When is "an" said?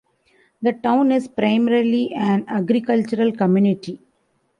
2.15-2.45